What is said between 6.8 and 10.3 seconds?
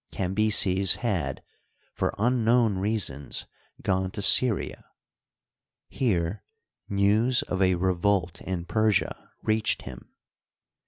news of a revolt in Persia reached him.